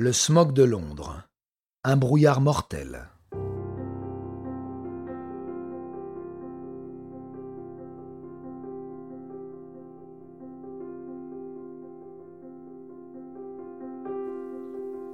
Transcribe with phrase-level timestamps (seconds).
[0.00, 1.24] Le smog de Londres.
[1.82, 3.10] Un brouillard mortel.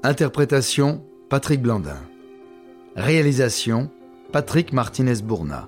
[0.02, 1.96] Interprétation Patrick Blandin.
[2.94, 3.90] Réalisation
[4.32, 5.66] Patrick Martinez-Bourna.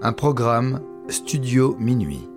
[0.00, 0.80] Un programme
[1.10, 2.29] Studio Minuit.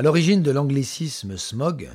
[0.00, 1.90] À l'origine de l'anglicisme smog,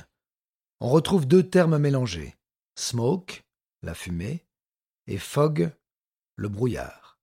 [0.78, 2.36] on retrouve deux termes mélangés
[2.76, 3.42] smoke,
[3.82, 4.46] la fumée,
[5.08, 5.72] et fog,
[6.36, 7.18] le brouillard.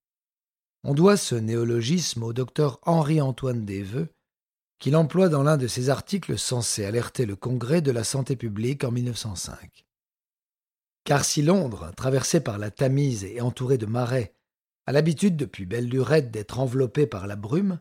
[0.83, 4.09] On doit ce néologisme au docteur Henri-Antoine Desveux,
[4.77, 8.83] qu'il emploie dans l'un de ses articles censés alerter le Congrès de la santé publique
[8.83, 9.85] en 1905.
[11.05, 14.35] Car si Londres, traversée par la Tamise et entourée de marais,
[14.85, 17.79] a l'habitude depuis belle lurette d'être enveloppée par la brume,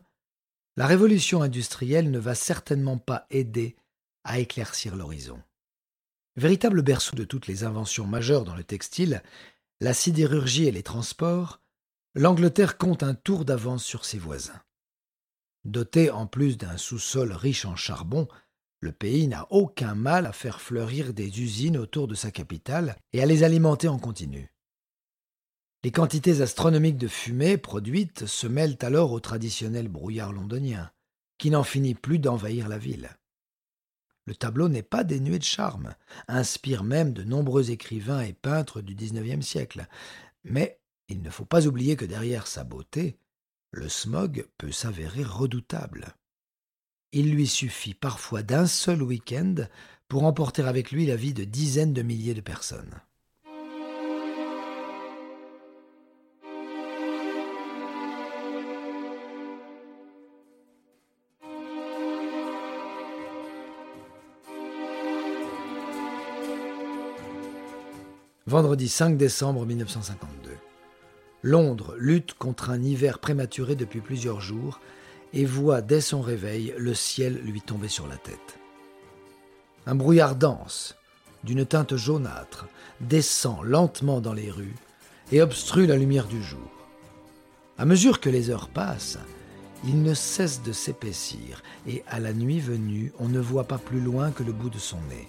[0.75, 3.75] la révolution industrielle ne va certainement pas aider
[4.23, 5.41] à éclaircir l'horizon.
[6.35, 9.21] Véritable berceau de toutes les inventions majeures dans le textile,
[9.79, 11.59] la sidérurgie et les transports,
[12.15, 14.61] l'Angleterre compte un tour d'avance sur ses voisins.
[15.65, 18.27] Doté en plus d'un sous-sol riche en charbon,
[18.79, 23.21] le pays n'a aucun mal à faire fleurir des usines autour de sa capitale et
[23.21, 24.52] à les alimenter en continu.
[25.83, 30.89] Les quantités astronomiques de fumée produites se mêlent alors au traditionnel brouillard londonien,
[31.37, 33.09] qui n'en finit plus d'envahir la ville.
[34.25, 35.93] Le tableau n'est pas dénué de charme,
[36.29, 39.87] inspire même de nombreux écrivains et peintres du XIXe siècle.
[40.45, 43.17] Mais il ne faut pas oublier que derrière sa beauté,
[43.71, 46.15] le smog peut s'avérer redoutable.
[47.11, 49.55] Il lui suffit parfois d'un seul week-end
[50.07, 53.01] pour emporter avec lui la vie de dizaines de milliers de personnes.
[68.53, 70.51] Vendredi 5 décembre 1952.
[71.41, 74.79] Londres lutte contre un hiver prématuré depuis plusieurs jours
[75.33, 78.59] et voit dès son réveil le ciel lui tomber sur la tête.
[79.87, 80.95] Un brouillard dense,
[81.43, 82.67] d'une teinte jaunâtre,
[83.01, 84.75] descend lentement dans les rues
[85.31, 86.69] et obstrue la lumière du jour.
[87.79, 89.17] À mesure que les heures passent,
[89.83, 93.99] il ne cesse de s'épaissir et à la nuit venue, on ne voit pas plus
[93.99, 95.27] loin que le bout de son nez.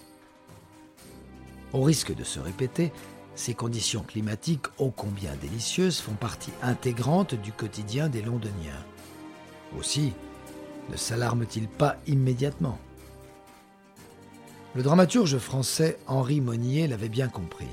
[1.72, 2.92] Au risque de se répéter,
[3.36, 8.84] ces conditions climatiques ô combien délicieuses font partie intégrante du quotidien des Londoniens.
[9.78, 10.12] Aussi,
[10.90, 12.78] ne s'alarment-ils pas immédiatement
[14.74, 17.68] Le dramaturge français Henri Monnier l'avait bien compris.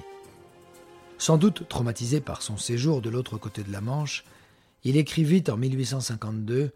[1.18, 4.24] Sans doute traumatisé par son séjour de l'autre côté de la Manche,
[4.84, 6.72] il écrivit en 1852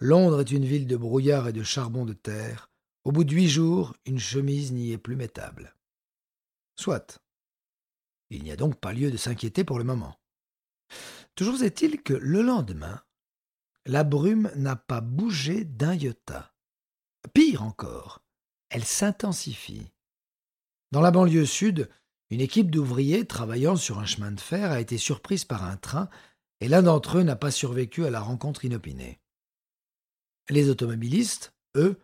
[0.00, 2.70] Londres est une ville de brouillard et de charbon de terre.
[3.02, 5.74] Au bout de huit jours, une chemise n'y est plus mettable.
[6.76, 7.20] Soit.
[8.30, 10.18] Il n'y a donc pas lieu de s'inquiéter pour le moment.
[11.34, 13.02] Toujours est-il que le lendemain,
[13.86, 16.54] la brume n'a pas bougé d'un iota.
[17.32, 18.22] Pire encore,
[18.70, 19.92] elle s'intensifie.
[20.90, 21.88] Dans la banlieue sud,
[22.30, 26.10] une équipe d'ouvriers travaillant sur un chemin de fer a été surprise par un train
[26.60, 29.20] et l'un d'entre eux n'a pas survécu à la rencontre inopinée.
[30.50, 32.00] Les automobilistes, eux,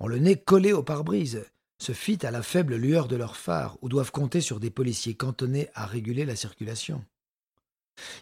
[0.00, 1.44] ont le nez collé au pare-brise
[1.78, 5.14] se fit à la faible lueur de leurs phares ou doivent compter sur des policiers
[5.14, 7.04] cantonnés à réguler la circulation.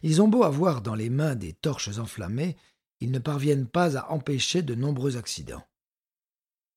[0.03, 2.57] Ils ont beau avoir dans les mains des torches enflammées,
[3.01, 5.65] ils ne parviennent pas à empêcher de nombreux accidents.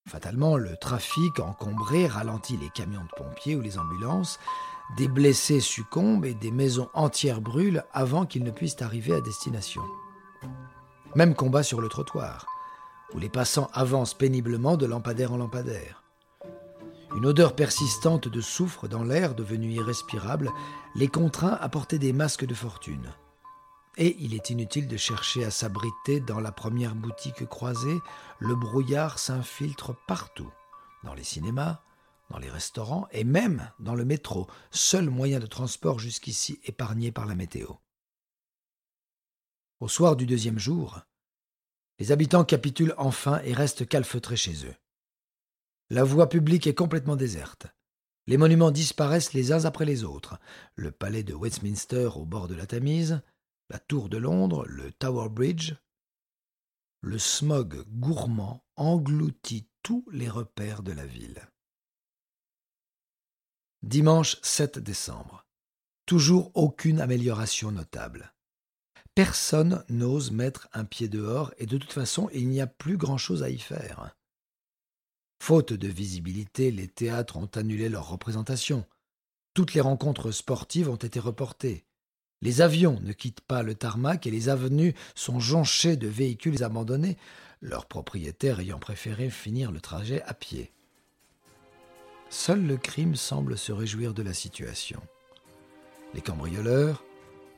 [0.07, 4.39] Fatalement, le trafic encombré ralentit les camions de pompiers ou les ambulances,
[4.97, 9.84] des blessés succombent et des maisons entières brûlent avant qu'ils ne puissent arriver à destination.
[11.16, 12.47] Même combat sur le trottoir,
[13.13, 16.03] où les passants avancent péniblement de lampadaire en lampadaire.
[17.15, 20.51] Une odeur persistante de soufre dans l'air devenu irrespirable
[20.95, 23.11] les contraint à porter des masques de fortune.
[23.97, 27.97] Et il est inutile de chercher à s'abriter dans la première boutique croisée,
[28.39, 30.51] le brouillard s'infiltre partout,
[31.03, 31.81] dans les cinémas,
[32.29, 37.25] dans les restaurants et même dans le métro, seul moyen de transport jusqu'ici épargné par
[37.25, 37.73] la météo.
[39.79, 41.01] Au soir du deuxième jour,
[41.97, 44.75] les habitants capitulent enfin et restent calfeutrés chez eux.
[45.91, 47.65] La voie publique est complètement déserte.
[48.27, 50.39] Les monuments disparaissent les uns après les autres.
[50.75, 53.24] Le palais de Westminster au bord de la Tamise,
[53.71, 55.74] la tour de Londres, le Tower Bridge.
[57.01, 61.50] Le smog gourmand engloutit tous les repères de la ville.
[63.81, 65.47] Dimanche 7 décembre.
[66.06, 68.33] Toujours aucune amélioration notable.
[69.15, 73.41] Personne n'ose mettre un pied dehors et de toute façon, il n'y a plus grand-chose
[73.41, 74.15] à y faire.
[75.39, 78.86] Faute de visibilité, les théâtres ont annulé leurs représentations.
[79.53, 81.86] Toutes les rencontres sportives ont été reportées.
[82.41, 87.18] Les avions ne quittent pas le tarmac et les avenues sont jonchées de véhicules abandonnés,
[87.62, 90.71] leurs propriétaires ayant préféré finir le trajet à pied.
[92.30, 95.01] Seul le crime semble se réjouir de la situation.
[96.13, 97.03] Les cambrioleurs,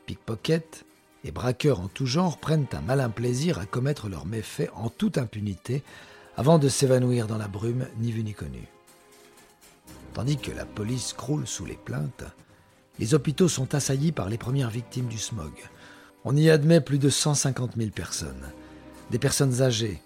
[0.05, 0.85] pickpockets
[1.23, 5.17] et braqueurs en tout genre prennent un malin plaisir à commettre leurs méfaits en toute
[5.17, 5.83] impunité
[6.37, 8.67] avant de s'évanouir dans la brume ni vu ni connu.
[10.13, 12.25] Tandis que la police croule sous les plaintes,
[12.99, 15.53] les hôpitaux sont assaillis par les premières victimes du smog.
[16.25, 18.51] On y admet plus de 150 000 personnes.
[19.09, 20.01] Des personnes âgées,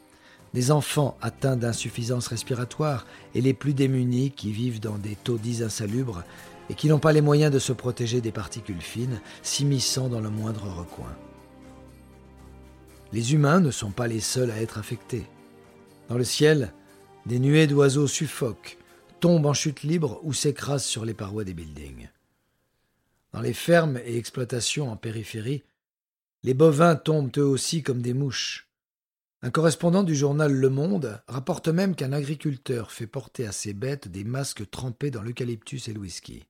[0.53, 6.23] des enfants atteints d'insuffisance respiratoire et les plus démunis qui vivent dans des taudis insalubres
[6.69, 10.29] et qui n'ont pas les moyens de se protéger des particules fines s'immisçant dans le
[10.29, 11.13] moindre recoin.
[13.11, 15.27] Les humains ne sont pas les seuls à être affectés.
[16.07, 16.71] Dans le ciel,
[17.25, 18.77] des nuées d'oiseaux suffoquent,
[19.19, 22.09] tombent en chute libre ou s'écrasent sur les parois des buildings.
[23.33, 25.63] Dans les fermes et exploitations en périphérie,
[26.43, 28.69] les bovins tombent eux aussi comme des mouches.
[29.41, 34.07] Un correspondant du journal Le Monde rapporte même qu'un agriculteur fait porter à ses bêtes
[34.07, 36.45] des masques trempés dans l'eucalyptus et le whisky.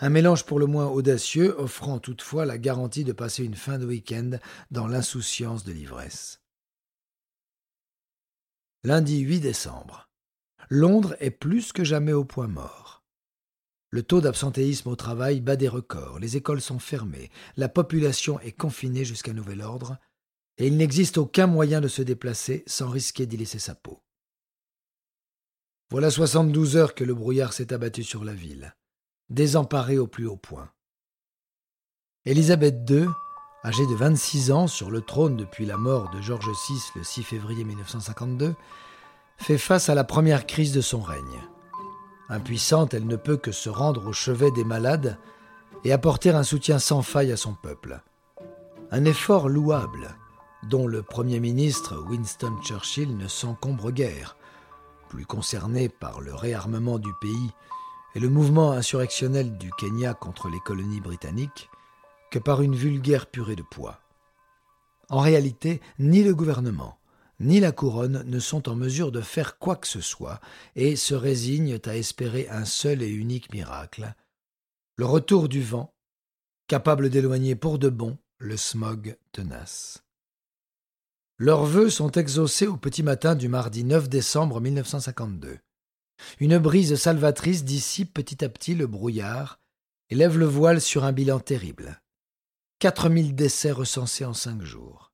[0.00, 3.86] Un mélange pour le moins audacieux, offrant toutefois la garantie de passer une fin de
[3.86, 4.38] week-end
[4.70, 6.43] dans l'insouciance de l'ivresse.
[8.86, 10.10] Lundi 8 décembre.
[10.68, 13.02] Londres est plus que jamais au point mort.
[13.88, 18.52] Le taux d'absentéisme au travail bat des records, les écoles sont fermées, la population est
[18.52, 19.96] confinée jusqu'à nouvel ordre,
[20.58, 24.02] et il n'existe aucun moyen de se déplacer sans risquer d'y laisser sa peau.
[25.90, 28.76] Voilà soixante-douze heures que le brouillard s'est abattu sur la ville
[29.30, 30.70] désemparée au plus haut point.
[32.26, 33.06] Élisabeth II,
[33.64, 37.22] âgée de 26 ans sur le trône depuis la mort de George VI le 6
[37.22, 38.54] février 1952,
[39.38, 41.40] fait face à la première crise de son règne.
[42.28, 45.18] Impuissante, elle ne peut que se rendre au chevet des malades
[45.82, 48.02] et apporter un soutien sans faille à son peuple.
[48.90, 50.14] Un effort louable,
[50.68, 54.36] dont le Premier ministre Winston Churchill ne s'encombre guère,
[55.08, 57.50] plus concerné par le réarmement du pays
[58.14, 61.70] et le mouvement insurrectionnel du Kenya contre les colonies britanniques
[62.38, 64.00] par une vulgaire purée de poids.
[65.08, 66.98] En réalité, ni le gouvernement,
[67.40, 70.40] ni la couronne ne sont en mesure de faire quoi que ce soit
[70.76, 74.14] et se résignent à espérer un seul et unique miracle,
[74.96, 75.92] le retour du vent,
[76.68, 80.02] capable d'éloigner pour de bon le smog tenace.
[81.38, 85.58] Leurs vœux sont exaucés au petit matin du mardi 9 décembre 1952.
[86.38, 89.58] Une brise salvatrice dissipe petit à petit le brouillard
[90.10, 92.00] et lève le voile sur un bilan terrible.
[92.84, 95.10] Quatre mille décès recensés en cinq jours.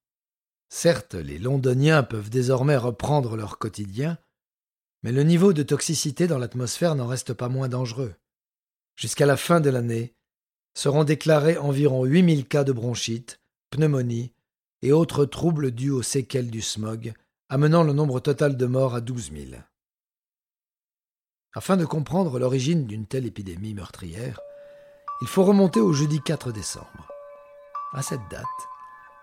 [0.71, 4.19] Certes, les Londoniens peuvent désormais reprendre leur quotidien,
[5.05, 8.17] mais le niveau de toxicité dans l'atmosphère n'en reste pas moins dangereux.
[8.97, 10.17] Jusqu'à la fin de l'année,
[10.75, 13.41] seront déclarés environ 8000 cas de bronchite,
[13.71, 14.33] pneumonie
[14.83, 17.13] et autres troubles dus aux séquelles du smog,
[17.51, 19.63] amenant le nombre total de morts à 12 000.
[21.55, 24.41] Afin de comprendre l'origine d'une telle épidémie meurtrière,
[25.23, 27.20] il faut remonter au jeudi 4 décembre.
[27.93, 28.47] À cette date,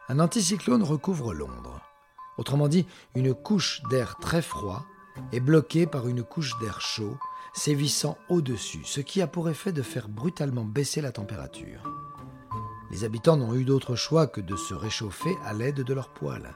[0.09, 1.81] un anticyclone recouvre Londres.
[2.37, 4.85] Autrement dit, une couche d'air très froid
[5.31, 7.17] est bloquée par une couche d'air chaud
[7.53, 11.81] sévissant au-dessus, ce qui a pour effet de faire brutalement baisser la température.
[12.91, 16.53] Les habitants n'ont eu d'autre choix que de se réchauffer à l'aide de leurs poêles.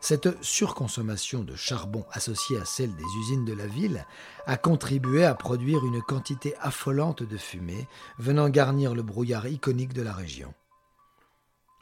[0.00, 4.04] Cette surconsommation de charbon associée à celle des usines de la ville
[4.46, 7.86] a contribué à produire une quantité affolante de fumée
[8.18, 10.52] venant garnir le brouillard iconique de la région.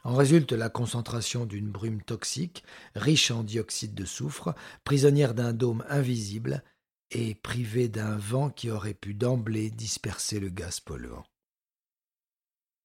[0.03, 2.63] En résulte la concentration d'une brume toxique,
[2.95, 6.63] riche en dioxyde de soufre, prisonnière d'un dôme invisible
[7.11, 11.23] et privée d'un vent qui aurait pu d'emblée disperser le gaz polluant.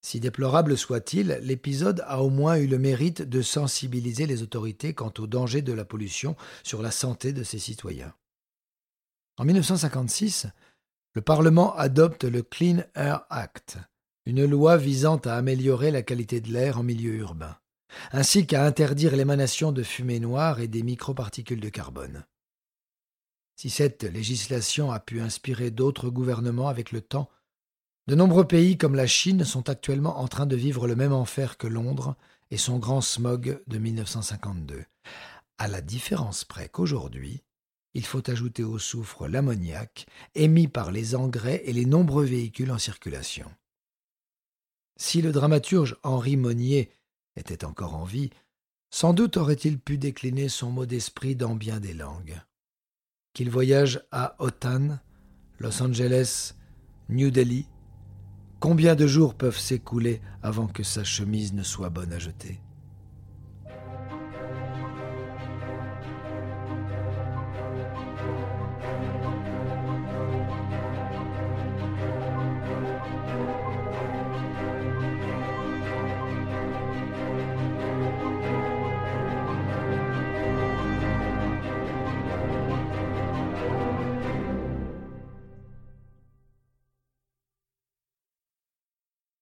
[0.02, 5.12] Si déplorable soit-il, l'épisode a au moins eu le mérite de sensibiliser les autorités quant
[5.18, 8.14] au danger de la pollution sur la santé de ses citoyens.
[9.38, 10.46] En 1956,
[11.14, 13.78] le Parlement adopte le Clean Air Act,
[14.26, 17.56] une loi visant à améliorer la qualité de l'air en milieu urbain,
[18.10, 22.26] ainsi qu'à interdire l'émanation de fumée noire et des microparticules de carbone.
[23.54, 27.30] Si cette législation a pu inspirer d'autres gouvernements avec le temps,
[28.08, 31.56] de nombreux pays comme la Chine sont actuellement en train de vivre le même enfer
[31.56, 32.16] que Londres
[32.50, 34.84] et son grand smog de 1952,
[35.58, 37.42] à la différence près qu'aujourd'hui,
[37.94, 42.78] il faut ajouter au soufre l'ammoniac émis par les engrais et les nombreux véhicules en
[42.78, 43.50] circulation.
[44.96, 46.90] Si le dramaturge Henri Monnier
[47.36, 48.30] était encore en vie,
[48.90, 52.40] sans doute aurait-il pu décliner son mot d'esprit dans bien des langues.
[53.34, 54.98] Qu'il voyage à Otan,
[55.58, 56.54] Los Angeles,
[57.10, 57.66] New Delhi,
[58.58, 62.60] combien de jours peuvent s'écouler avant que sa chemise ne soit bonne à jeter?